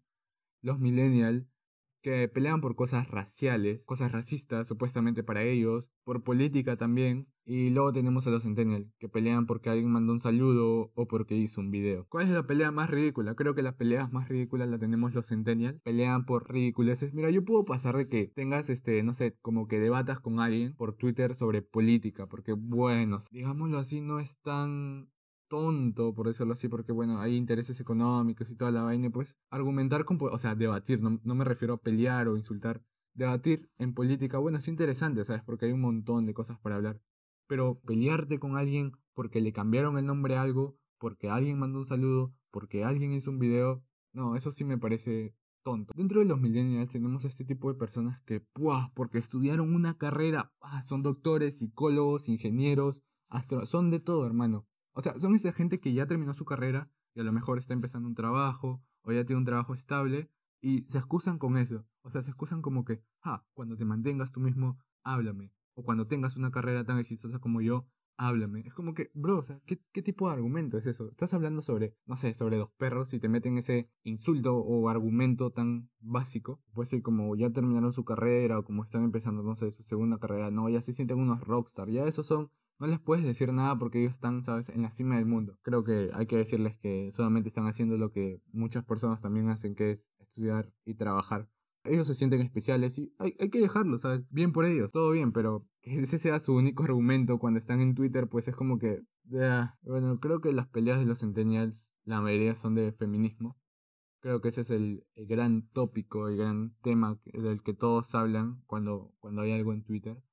Los 0.62 0.80
millennials, 0.80 1.48
que 2.06 2.28
pelean 2.28 2.62
por 2.62 2.76
cosas 2.76 3.10
raciales, 3.10 3.84
cosas 3.84 4.12
racistas 4.12 4.68
supuestamente 4.68 5.24
para 5.24 5.42
ellos, 5.42 5.90
por 6.04 6.22
política 6.22 6.78
también, 6.78 7.28
y 7.46 7.72
luego 7.72 7.94
tenemos 7.94 8.28
a 8.28 8.30
los 8.30 8.44
Centennial, 8.44 8.92
que 9.00 9.10
pelean 9.10 9.48
porque 9.48 9.72
alguien 9.72 9.90
mandó 9.92 10.14
un 10.14 10.20
saludo 10.20 10.92
o 10.94 11.08
porque 11.08 11.36
hizo 11.36 11.62
un 11.62 11.72
video. 11.72 12.06
¿Cuál 12.08 12.28
es 12.28 12.32
la 12.32 12.46
pelea 12.46 12.72
más 12.72 12.92
ridícula? 12.92 13.34
Creo 13.34 13.56
que 13.56 13.64
las 13.64 13.74
peleas 13.74 14.12
más 14.12 14.30
ridículas 14.30 14.70
la 14.70 14.78
tenemos 14.78 15.16
los 15.16 15.26
Centennial, 15.26 15.82
pelean 15.84 16.28
por 16.28 16.48
ridiculeces. 16.48 17.12
Mira, 17.16 17.32
yo 17.32 17.44
puedo 17.44 17.66
pasar 17.66 17.98
de 17.98 18.08
que 18.08 18.28
tengas, 18.36 18.70
este, 18.70 19.02
no 19.02 19.16
sé, 19.16 19.36
como 19.42 19.68
que 19.68 19.80
debatas 19.80 20.20
con 20.20 20.40
alguien 20.40 20.76
por 20.76 20.96
Twitter 20.96 21.34
sobre 21.34 21.64
política, 21.64 22.28
porque 22.28 22.54
bueno, 22.54 23.18
digámoslo 23.32 23.80
así, 23.80 24.00
no 24.00 24.20
es 24.20 24.40
tan 24.42 25.10
tonto, 25.48 26.14
por 26.14 26.28
decirlo 26.28 26.54
así, 26.54 26.68
porque 26.68 26.92
bueno, 26.92 27.20
hay 27.20 27.36
intereses 27.36 27.80
económicos 27.80 28.50
y 28.50 28.56
toda 28.56 28.72
la 28.72 28.84
vaina, 28.84 29.10
pues 29.10 29.36
argumentar 29.50 30.06
con, 30.06 30.18
o 30.22 30.40
sea, 30.40 30.56
debatir, 30.56 31.02
no, 31.02 31.20
no 31.24 31.36
me 31.36 31.46
refiero 31.46 31.76
a 31.76 31.82
pelear 31.82 32.28
o 32.28 32.38
insultar, 32.38 32.82
debatir 33.14 33.70
en 33.78 33.94
política, 33.94 34.38
bueno, 34.38 34.60
es 34.60 34.68
interesante, 34.68 35.26
¿sabes? 35.26 35.44
Porque 35.44 35.66
hay 35.66 35.72
un 35.72 35.82
montón 35.82 36.26
de 36.26 36.34
cosas 36.34 36.60
para 36.60 36.76
hablar. 36.76 37.02
Pero 37.48 37.80
pelearte 37.86 38.40
con 38.40 38.58
alguien 38.58 38.94
porque 39.14 39.42
le 39.42 39.54
cambiaron 39.54 39.98
el 39.98 40.06
nombre 40.06 40.36
a 40.36 40.42
algo, 40.42 40.78
porque 41.00 41.30
alguien 41.30 41.60
mandó 41.60 41.80
un 41.80 41.86
saludo, 41.86 42.34
porque 42.52 42.84
alguien 42.84 43.14
hizo 43.14 43.32
un 43.32 43.40
video, 43.40 43.84
no, 44.14 44.36
eso 44.36 44.52
sí 44.52 44.64
me 44.64 44.78
parece 44.78 45.36
tonto. 45.64 45.94
Dentro 45.96 46.20
de 46.20 46.26
los 46.26 46.40
millennials 46.40 46.92
tenemos 46.92 47.26
este 47.26 47.44
tipo 47.44 47.72
de 47.72 47.78
personas 47.78 48.22
que, 48.22 48.40
¡puah! 48.40 48.92
porque 48.94 49.18
estudiaron 49.18 49.74
una 49.74 49.98
carrera, 49.98 50.54
ah, 50.62 50.82
son 50.84 51.02
doctores, 51.02 51.58
psicólogos, 51.58 52.30
ingenieros, 52.30 53.02
astro 53.30 53.66
son 53.66 53.92
de 53.92 54.00
todo, 54.00 54.26
hermano. 54.26 54.68
O 54.98 55.02
sea, 55.02 55.20
son 55.20 55.36
esa 55.36 55.52
gente 55.52 55.82
que 55.82 55.94
ya 55.94 56.08
terminó 56.08 56.34
su 56.34 56.46
carrera 56.46 56.90
y 57.14 57.20
a 57.20 57.24
lo 57.24 57.34
mejor 57.34 57.60
está 57.60 57.74
empezando 57.74 58.08
un 58.08 58.16
trabajo 58.16 58.82
o 59.02 59.12
ya 59.12 59.26
tiene 59.26 59.40
un 59.40 59.46
trabajo 59.46 59.74
estable 59.74 60.32
y 60.62 60.86
se 60.88 60.98
excusan 60.98 61.38
con 61.38 61.58
eso. 61.58 61.86
O 62.02 62.10
sea, 62.10 62.22
se 62.22 62.30
excusan 62.30 62.62
como 62.62 62.86
que, 62.86 63.04
ah, 63.22 63.46
cuando 63.54 63.76
te 63.76 63.84
mantengas 63.84 64.32
tú 64.32 64.40
mismo, 64.40 64.80
háblame. 65.04 65.52
O 65.74 65.84
cuando 65.84 66.08
tengas 66.08 66.38
una 66.38 66.50
carrera 66.50 66.86
tan 66.86 66.98
exitosa 66.98 67.40
como 67.40 67.62
yo, 67.62 67.86
háblame. 68.18 68.62
Es 68.62 68.74
como 68.74 68.94
que, 68.94 69.12
bro, 69.14 69.40
o 69.40 69.44
¿qué, 69.66 69.82
¿qué, 69.92 70.02
tipo 70.02 70.28
de 70.28 70.36
argumento 70.36 70.78
es 70.78 70.86
eso? 70.86 71.10
Estás 71.10 71.34
hablando 71.34 71.62
sobre, 71.62 71.96
no 72.06 72.18
sé, 72.18 72.34
sobre 72.34 72.58
dos 72.58 72.72
perros 72.78 73.14
y 73.14 73.20
te 73.20 73.30
meten 73.30 73.58
ese 73.58 73.90
insulto 74.04 74.56
o 74.56 74.90
argumento 74.90 75.52
tan 75.52 75.90
básico. 76.00 76.62
Puede 76.74 76.88
ser 76.88 77.02
como 77.02 77.36
ya 77.36 77.50
terminaron 77.52 77.94
su 77.94 78.06
carrera 78.06 78.60
o 78.60 78.64
como 78.64 78.84
están 78.84 79.04
empezando, 79.04 79.44
no 79.44 79.56
sé, 79.56 79.72
su 79.72 79.84
segunda 79.84 80.18
carrera. 80.20 80.52
No, 80.52 80.70
ya 80.70 80.82
se 80.82 80.94
sienten 80.94 81.20
unos 81.20 81.42
rockstar. 81.42 81.90
Ya 81.90 82.06
esos 82.06 82.26
son 82.26 82.50
no 82.80 82.88
les 82.88 83.00
puedes 83.00 83.24
decir 83.24 83.54
nada 83.54 83.78
porque 83.78 84.02
ellos 84.02 84.14
están, 84.14 84.44
sabes, 84.44 84.70
en 84.70 84.82
la 84.82 84.92
cima 84.92 85.16
del 85.16 85.26
mundo. 85.26 85.58
Creo 85.62 85.84
que 85.84 86.10
hay 86.14 86.26
que 86.26 86.38
decirles 86.38 86.78
que 86.78 87.12
solamente 87.14 87.50
están 87.50 87.68
haciendo 87.68 87.98
lo 87.98 88.12
que 88.12 88.42
muchas 88.52 88.84
personas 88.84 89.22
también 89.22 89.50
hacen, 89.50 89.76
que 89.76 89.92
es 89.92 90.08
estudiar 90.20 90.72
y 90.84 90.96
trabajar. 90.96 91.50
Ellos 91.84 92.08
se 92.08 92.16
sienten 92.16 92.42
especiales 92.42 92.98
y 92.98 93.14
hay, 93.20 93.32
que 93.32 93.60
dejarlo, 93.60 93.98
¿sabes? 94.00 94.26
Bien 94.30 94.52
por 94.52 94.66
ellos, 94.66 94.92
todo 94.92 95.12
bien, 95.12 95.32
pero 95.32 95.68
que 95.86 96.02
ese 96.02 96.18
sea 96.18 96.40
su 96.40 96.56
único 96.56 96.84
argumento 96.84 97.38
cuando 97.38 97.60
están 97.60 97.80
en 97.80 97.94
Twitter, 97.94 98.28
pues 98.28 98.48
es 98.48 98.56
como 98.56 98.80
que... 98.80 99.04
bueno, 99.84 100.20
creo 100.20 100.42
que 100.42 100.52
las 100.52 100.68
peleas 100.68 101.00
de 101.00 101.06
los 101.06 101.20
centennials, 101.20 101.92
la 102.04 102.22
mayoría 102.22 102.56
son 102.56 102.74
de 102.74 102.92
feminismo. 102.92 103.56
Creo 104.20 104.42
que 104.42 104.50
ese 104.50 104.62
es 104.62 104.72
el, 104.72 105.06
el 105.14 105.28
gran 105.28 105.68
tópico, 105.70 106.28
el 106.28 106.38
gran 106.38 106.76
tema 106.82 107.20
del 107.26 107.62
que 107.62 107.76
todos 107.76 108.16
hablan 108.16 108.64
cuando, 108.66 109.14
cuando 109.20 109.44
hay 109.44 109.52
algo 109.52 109.74
en 109.74 109.84
Twitter. 109.84 110.24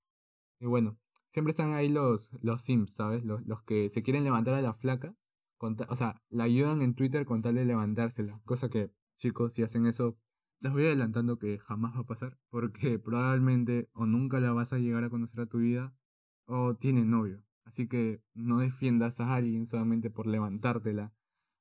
Y 0.59 0.64
bueno, 0.64 0.99
siempre 1.32 1.50
están 1.50 1.75
ahí 1.75 1.90
los, 1.90 2.30
los 2.40 2.62
sims, 2.62 2.94
¿sabes? 2.94 3.23
Los, 3.23 3.44
los 3.47 3.62
que 3.62 3.90
se 3.90 4.02
quieren 4.02 4.25
levantar 4.25 4.54
a 4.54 4.62
la 4.62 4.73
flaca. 4.73 5.14
o 5.59 5.97
sea, 5.97 6.23
la 6.30 6.44
ayudan 6.44 6.80
en 6.80 6.94
Twitter 6.94 7.26
con 7.26 7.42
tal 7.42 7.56
de 7.56 7.66
levantársela. 7.66 8.40
Cosa 8.47 8.71
que, 8.71 8.90
chicos, 9.16 9.52
si 9.52 9.62
hacen 9.62 9.85
eso, 9.85 10.16
les 10.62 10.73
voy 10.73 10.85
adelantando 10.85 11.38
que 11.38 11.59
jamás 11.59 11.95
va 11.95 12.00
a 12.00 12.07
pasar. 12.07 12.38
Porque 12.49 12.99
probablemente 12.99 13.90
o 13.92 14.07
nunca 14.07 14.40
la 14.40 14.52
vas 14.52 14.73
a 14.73 14.78
llegar 14.78 15.04
a 15.04 15.11
conocer 15.11 15.40
a 15.40 15.47
tu 15.47 15.59
vida 15.59 15.95
o 16.47 16.75
tiene 16.76 17.04
novio. 17.04 17.45
Así 17.64 17.88
que 17.88 18.23
no 18.35 18.59
defiendas 18.59 19.21
a 19.21 19.35
alguien 19.35 19.66
solamente 19.66 20.11
por 20.11 20.26
levantártela 20.26 21.12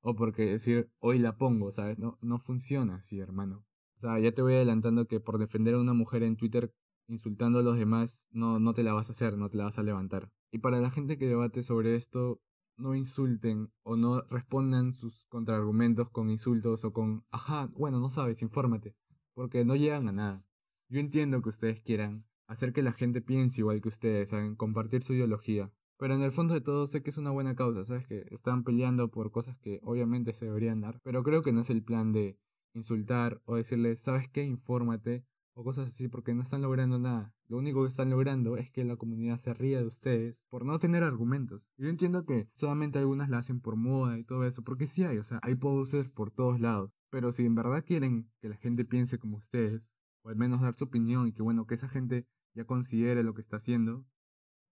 o 0.01 0.15
porque 0.15 0.45
decir 0.45 0.89
hoy 0.99 1.19
la 1.19 1.37
pongo, 1.37 1.71
¿sabes? 1.71 1.99
No, 1.99 2.17
no 2.21 2.39
funciona 2.39 2.95
así, 2.95 3.19
hermano. 3.19 3.65
O 3.97 3.99
sea, 3.99 4.19
ya 4.19 4.31
te 4.31 4.41
voy 4.41 4.53
adelantando 4.53 5.07
que 5.07 5.19
por 5.19 5.37
defender 5.37 5.75
a 5.75 5.79
una 5.79 5.93
mujer 5.93 6.23
en 6.23 6.37
Twitter 6.37 6.73
insultando 7.07 7.59
a 7.59 7.63
los 7.63 7.77
demás, 7.77 8.25
no, 8.31 8.59
no 8.59 8.73
te 8.73 8.83
la 8.83 8.93
vas 8.93 9.09
a 9.09 9.13
hacer, 9.13 9.37
no 9.37 9.49
te 9.49 9.57
la 9.57 9.65
vas 9.65 9.77
a 9.77 9.83
levantar. 9.83 10.31
Y 10.51 10.59
para 10.59 10.79
la 10.79 10.89
gente 10.89 11.17
que 11.17 11.27
debate 11.27 11.61
sobre 11.61 11.95
esto, 11.95 12.41
no 12.81 12.95
insulten 12.95 13.71
o 13.83 13.95
no 13.95 14.21
respondan 14.23 14.93
sus 14.93 15.25
contraargumentos 15.29 16.09
con 16.09 16.29
insultos 16.29 16.83
o 16.83 16.91
con, 16.91 17.23
ajá, 17.31 17.69
bueno, 17.77 17.99
no 17.99 18.09
sabes, 18.09 18.41
infórmate, 18.41 18.95
porque 19.33 19.63
no 19.63 19.75
llegan 19.75 20.07
a 20.07 20.11
nada. 20.11 20.45
Yo 20.89 20.99
entiendo 20.99 21.41
que 21.41 21.49
ustedes 21.49 21.81
quieran 21.81 22.25
hacer 22.47 22.73
que 22.73 22.81
la 22.81 22.91
gente 22.91 23.21
piense 23.21 23.61
igual 23.61 23.81
que 23.81 23.89
ustedes, 23.89 24.29
¿saben? 24.29 24.55
Compartir 24.55 25.03
su 25.03 25.13
ideología. 25.13 25.71
Pero 25.97 26.15
en 26.15 26.23
el 26.23 26.31
fondo 26.31 26.53
de 26.53 26.61
todo 26.61 26.87
sé 26.87 27.03
que 27.03 27.11
es 27.11 27.17
una 27.17 27.31
buena 27.31 27.55
causa, 27.55 27.85
¿sabes? 27.85 28.05
Que 28.07 28.25
están 28.31 28.63
peleando 28.63 29.09
por 29.09 29.31
cosas 29.31 29.57
que 29.59 29.79
obviamente 29.83 30.33
se 30.33 30.45
deberían 30.45 30.81
dar. 30.81 30.99
Pero 31.03 31.23
creo 31.23 31.43
que 31.43 31.53
no 31.53 31.61
es 31.61 31.69
el 31.69 31.83
plan 31.83 32.11
de 32.11 32.37
insultar 32.73 33.41
o 33.45 33.55
decirles, 33.55 34.01
¿sabes 34.01 34.27
qué? 34.27 34.43
Infórmate 34.43 35.23
o 35.53 35.63
cosas 35.63 35.89
así 35.89 36.07
porque 36.07 36.33
no 36.33 36.43
están 36.43 36.61
logrando 36.61 36.99
nada. 36.99 37.33
Lo 37.47 37.57
único 37.57 37.83
que 37.83 37.89
están 37.89 38.09
logrando 38.09 38.57
es 38.57 38.69
que 38.71 38.83
la 38.83 38.95
comunidad 38.95 39.37
se 39.37 39.53
ría 39.53 39.79
de 39.79 39.87
ustedes 39.87 40.37
por 40.49 40.65
no 40.65 40.79
tener 40.79 41.03
argumentos. 41.03 41.63
Yo 41.77 41.89
entiendo 41.89 42.25
que 42.25 42.47
solamente 42.53 42.99
algunas 42.99 43.29
la 43.29 43.39
hacen 43.39 43.59
por 43.59 43.75
moda 43.75 44.17
y 44.17 44.23
todo 44.23 44.45
eso, 44.45 44.63
porque 44.63 44.87
sí 44.87 45.03
hay, 45.03 45.17
o 45.17 45.23
sea, 45.23 45.39
hay 45.43 45.55
posers 45.55 46.09
por 46.09 46.31
todos 46.31 46.59
lados. 46.59 46.91
Pero 47.09 47.31
si 47.31 47.45
en 47.45 47.55
verdad 47.55 47.83
quieren 47.85 48.29
que 48.39 48.49
la 48.49 48.55
gente 48.55 48.85
piense 48.85 49.19
como 49.19 49.37
ustedes, 49.37 49.81
o 50.23 50.29
al 50.29 50.35
menos 50.35 50.61
dar 50.61 50.73
su 50.75 50.85
opinión 50.85 51.27
y 51.27 51.33
que 51.33 51.41
bueno, 51.41 51.65
que 51.65 51.75
esa 51.75 51.89
gente 51.89 52.25
ya 52.53 52.65
considere 52.65 53.23
lo 53.23 53.33
que 53.33 53.41
está 53.41 53.57
haciendo, 53.57 54.05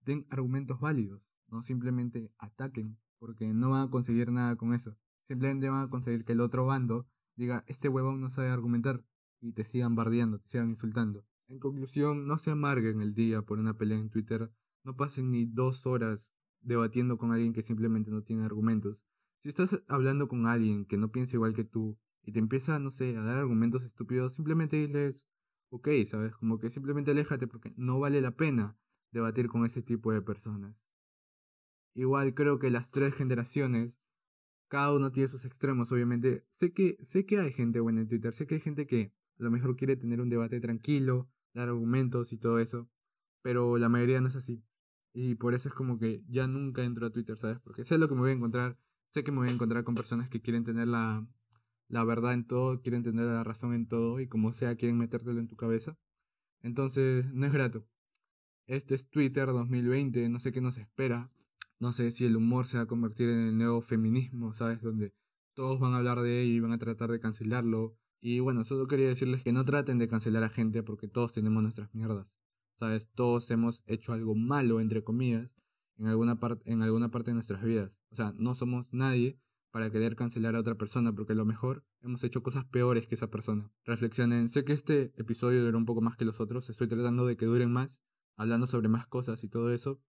den 0.06 0.26
argumentos 0.30 0.80
válidos, 0.80 1.22
no 1.48 1.62
simplemente 1.62 2.32
ataquen, 2.38 2.98
porque 3.18 3.54
no 3.54 3.72
van 3.72 3.88
a 3.88 3.92
conseguir 3.92 4.32
nada 4.32 4.56
con 4.56 4.74
eso. 4.74 4.96
Simplemente 5.24 5.70
van 5.70 5.86
a 5.86 5.90
conseguir 5.90 6.24
que 6.24 6.34
el 6.34 6.42
otro 6.42 6.66
bando 6.66 7.08
diga, 7.36 7.64
este 7.68 7.90
huevón 7.90 8.22
no 8.22 8.30
sabe 8.30 8.50
argumentar, 8.50 9.04
y 9.42 9.54
te 9.54 9.64
sigan 9.64 9.96
bardeando, 9.96 10.40
te 10.40 10.50
sigan 10.50 10.70
insultando. 10.70 11.26
En 11.48 11.60
conclusión, 11.60 12.28
no 12.28 12.38
se 12.38 12.52
amarguen 12.52 13.02
el 13.02 13.14
día 13.14 13.42
por 13.42 13.60
una 13.60 13.78
pelea 13.78 13.98
en 13.98 14.10
Twitter, 14.10 14.52
no 14.84 14.96
pasen 14.96 15.32
ni 15.32 15.46
dos 15.46 15.86
horas 15.86 16.32
debatiendo 16.62 17.18
con 17.18 17.32
alguien 17.32 17.54
que 17.54 17.64
simplemente 17.64 18.12
no 18.12 18.22
tiene 18.24 18.44
argumentos. 18.44 19.04
Si 19.42 19.50
estás 19.50 19.82
hablando 19.88 20.28
con 20.28 20.46
alguien 20.46 20.86
que 20.86 20.98
no 20.98 21.12
piensa 21.12 21.38
igual 21.38 21.54
que 21.54 21.64
tú 21.64 21.98
y 22.24 22.34
te 22.34 22.40
empieza, 22.40 22.80
no 22.80 22.92
sé, 22.92 23.18
a 23.18 23.24
dar 23.24 23.38
argumentos 23.38 23.84
estúpidos, 23.84 24.34
simplemente 24.34 24.76
diles, 24.76 25.26
ok, 25.70 25.88
¿sabes? 26.06 26.36
Como 26.36 26.60
que 26.60 26.70
simplemente 26.70 27.12
aléjate 27.12 27.48
porque 27.48 27.74
no 27.78 28.00
vale 28.00 28.22
la 28.22 28.36
pena 28.36 28.78
debatir 29.12 29.48
con 29.48 29.66
ese 29.66 29.82
tipo 29.82 30.12
de 30.12 30.22
personas. 30.22 30.76
Igual 31.96 32.34
creo 32.34 32.60
que 32.60 32.70
las 32.70 32.92
tres 32.92 33.16
generaciones, 33.16 34.00
cada 34.68 34.94
uno 34.94 35.12
tiene 35.12 35.30
sus 35.30 35.46
extremos, 35.46 35.92
obviamente. 35.92 36.46
Sé 36.50 36.72
que, 36.74 36.98
sé 37.02 37.26
que 37.26 37.40
hay 37.40 37.54
gente 37.54 37.80
buena 37.80 38.02
en 38.02 38.08
Twitter, 38.08 38.34
sé 38.34 38.46
que 38.46 38.56
hay 38.56 38.62
gente 38.62 38.86
que 38.86 39.14
a 39.40 39.44
lo 39.44 39.52
mejor 39.52 39.76
quiere 39.76 39.96
tener 39.96 40.22
un 40.22 40.30
debate 40.30 40.60
tranquilo, 40.60 41.30
dar 41.54 41.70
argumentos 41.70 42.34
y 42.34 42.38
todo 42.38 42.60
eso, 42.60 42.90
pero 43.42 43.78
la 43.78 43.90
mayoría 43.90 44.22
no 44.22 44.28
es 44.28 44.36
así. 44.36 44.64
Y 45.14 45.36
por 45.36 45.54
eso 45.54 45.70
es 45.70 45.74
como 45.74 45.98
que 45.98 46.24
ya 46.28 46.48
nunca 46.48 46.84
entro 46.84 47.08
a 47.08 47.12
Twitter, 47.12 47.38
¿sabes? 47.38 47.60
Porque 47.60 47.84
sé 47.84 47.98
lo 47.98 48.08
que 48.08 48.16
me 48.16 48.22
voy 48.22 48.32
a 48.32 48.34
encontrar, 48.34 48.78
sé 49.12 49.24
que 49.24 49.32
me 49.32 49.40
voy 49.40 49.50
a 49.50 49.52
encontrar 49.52 49.84
con 49.84 49.96
personas 49.96 50.30
que 50.30 50.42
quieren 50.42 50.64
tener 50.64 50.88
la, 50.88 51.26
la 51.88 52.04
verdad 52.04 52.34
en 52.34 52.46
todo, 52.46 52.82
quieren 52.82 53.04
tener 53.04 53.26
la 53.26 53.44
razón 53.44 53.74
en 53.74 53.88
todo 53.88 54.20
y 54.20 54.28
como 54.28 54.54
sea 54.54 54.76
quieren 54.76 54.98
metértelo 54.98 55.40
en 55.40 55.48
tu 55.48 55.56
cabeza. 55.56 55.98
Entonces, 56.62 57.26
no 57.34 57.46
es 57.46 57.54
grato. 57.54 57.86
Este 58.68 58.96
es 58.96 59.10
Twitter 59.10 59.48
2020, 59.48 60.30
no 60.30 60.40
sé 60.40 60.52
qué 60.52 60.62
nos 60.62 60.78
espera. 60.78 61.32
No 61.80 61.92
sé 61.94 62.12
si 62.12 62.26
el 62.26 62.36
humor 62.36 62.68
se 62.68 62.78
va 62.78 62.84
a 62.84 62.88
convertir 62.88 63.30
en 63.30 63.40
el 63.48 63.58
nuevo 63.58 63.82
feminismo, 63.82 64.54
¿sabes? 64.54 64.82
Donde 64.82 65.14
todos 65.56 65.80
van 65.80 65.94
a 65.94 65.98
hablar 65.98 66.22
de 66.22 66.44
él 66.44 66.50
y 66.50 66.60
van 66.60 66.74
a 66.74 66.78
tratar 66.78 67.10
de 67.10 67.20
cancelarlo. 67.20 67.98
Y 68.22 68.40
bueno, 68.40 68.66
solo 68.66 68.88
quería 68.88 69.08
decirles 69.08 69.44
que 69.44 69.54
no 69.54 69.64
traten 69.66 69.98
de 69.98 70.08
cancelar 70.08 70.44
a 70.44 70.50
gente 70.50 70.84
porque 70.84 71.08
todos 71.08 71.34
tenemos 71.34 71.64
nuestras 71.64 71.94
mierdas. 71.94 72.28
¿Sabes? 72.78 73.10
Todos 73.14 73.50
hemos 73.52 73.84
hecho 73.88 74.14
algo 74.14 74.36
malo, 74.36 74.80
entre 74.80 75.04
comillas, 75.04 75.52
en 75.98 76.08
alguna, 76.08 76.38
en 76.66 76.82
alguna 76.82 77.12
parte 77.12 77.32
de 77.32 77.36
nuestras 77.36 77.64
vidas. 77.64 77.92
O 78.12 78.16
sea, 78.16 78.34
no 78.38 78.56
somos 78.56 78.88
nadie 78.92 79.40
para 79.72 79.92
querer 79.92 80.16
cancelar 80.16 80.56
a 80.56 80.60
otra 80.60 80.76
persona 80.76 81.14
porque 81.14 81.34
a 81.34 81.36
lo 81.36 81.46
mejor 81.46 81.84
hemos 82.02 82.24
hecho 82.24 82.42
cosas 82.42 82.66
peores 82.66 83.08
que 83.08 83.16
esa 83.16 83.30
persona. 83.30 83.70
Reflexionen, 83.86 84.50
sé 84.50 84.64
que 84.64 84.74
este 84.74 85.14
episodio 85.18 85.64
duró 85.64 85.78
un 85.78 85.86
poco 85.86 86.02
más 86.02 86.18
que 86.18 86.26
los 86.26 86.40
otros, 86.40 86.70
estoy 86.70 86.88
tratando 86.88 87.26
de 87.26 87.38
que 87.38 87.46
duren 87.46 87.72
más, 87.72 88.02
hablando 88.36 88.68
sobre 88.68 88.88
más 88.88 89.06
cosas 89.08 89.44
y 89.44 89.50
todo 89.50 89.72
eso. 89.72 90.02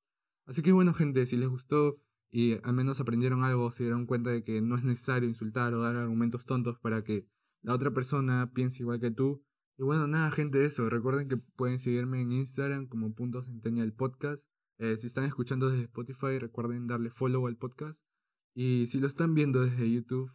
Así 0.46 0.62
que 0.62 0.72
bueno 0.72 0.94
gente, 0.94 1.26
si 1.26 1.36
les 1.36 1.48
gustó 1.48 1.98
y 2.30 2.54
al 2.62 2.72
menos 2.72 3.00
aprendieron 3.00 3.44
algo, 3.44 3.70
se 3.72 3.82
dieron 3.82 4.06
cuenta 4.06 4.30
de 4.30 4.44
que 4.44 4.62
no 4.62 4.76
es 4.76 4.84
necesario 4.84 5.28
insultar 5.28 5.74
o 5.74 5.82
dar 5.82 5.96
argumentos 5.96 6.46
tontos 6.46 6.78
para 6.78 7.02
que 7.02 7.26
la 7.62 7.74
otra 7.74 7.90
persona 7.92 8.50
piensa 8.54 8.78
igual 8.78 9.00
que 9.00 9.10
tú. 9.10 9.44
Y 9.78 9.82
bueno, 9.82 10.06
nada, 10.06 10.30
gente, 10.30 10.64
eso. 10.64 10.88
Recuerden 10.88 11.28
que 11.28 11.36
pueden 11.36 11.78
seguirme 11.78 12.22
en 12.22 12.32
Instagram 12.32 12.86
como 12.86 13.14
punto 13.14 13.42
centennial 13.42 13.92
podcast. 13.92 14.42
Eh, 14.78 14.96
si 14.96 15.06
están 15.06 15.24
escuchando 15.24 15.70
desde 15.70 15.84
Spotify, 15.84 16.38
recuerden 16.38 16.86
darle 16.86 17.10
follow 17.10 17.46
al 17.46 17.56
podcast. 17.56 17.98
Y 18.54 18.86
si 18.88 18.98
lo 18.98 19.06
están 19.06 19.34
viendo 19.34 19.60
desde 19.60 19.90
YouTube, 19.90 20.32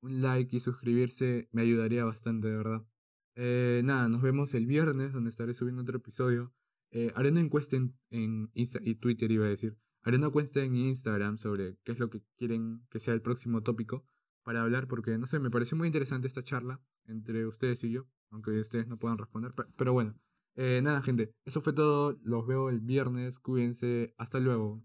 un 0.00 0.22
like 0.22 0.56
y 0.56 0.60
suscribirse 0.60 1.48
me 1.52 1.62
ayudaría 1.62 2.04
bastante, 2.04 2.48
de 2.48 2.56
verdad. 2.56 2.86
Eh, 3.34 3.82
nada, 3.84 4.08
nos 4.08 4.22
vemos 4.22 4.54
el 4.54 4.66
viernes 4.66 5.12
donde 5.12 5.30
estaré 5.30 5.54
subiendo 5.54 5.82
otro 5.82 5.98
episodio. 5.98 6.52
Eh, 6.90 7.12
haré 7.14 7.30
una 7.30 7.40
encuesta 7.40 7.76
en, 7.76 7.94
en 8.10 8.50
y 8.54 8.94
Twitter, 8.96 9.30
iba 9.30 9.46
a 9.46 9.50
decir. 9.50 9.76
Haré 10.02 10.16
una 10.16 10.28
encuesta 10.28 10.62
en 10.62 10.76
Instagram 10.76 11.38
sobre 11.38 11.76
qué 11.84 11.92
es 11.92 11.98
lo 11.98 12.08
que 12.08 12.22
quieren 12.36 12.86
que 12.90 13.00
sea 13.00 13.14
el 13.14 13.22
próximo 13.22 13.62
tópico 13.62 14.04
para 14.48 14.62
hablar 14.62 14.88
porque, 14.88 15.18
no 15.18 15.26
sé, 15.26 15.38
me 15.40 15.50
pareció 15.50 15.76
muy 15.76 15.88
interesante 15.88 16.26
esta 16.26 16.42
charla 16.42 16.80
entre 17.04 17.46
ustedes 17.46 17.84
y 17.84 17.90
yo, 17.92 18.06
aunque 18.30 18.52
ustedes 18.52 18.88
no 18.88 18.96
puedan 18.98 19.18
responder, 19.18 19.52
pero, 19.76 19.92
bueno. 19.92 20.14
Eh, 20.54 20.80
nada, 20.82 21.02
gente, 21.02 21.32
eso 21.44 21.60
fue 21.60 21.74
todo. 21.74 22.18
Los 22.22 22.46
veo 22.46 22.70
el 22.70 22.80
viernes. 22.80 23.38
Cuídense. 23.40 24.14
Hasta 24.16 24.40
luego. 24.40 24.82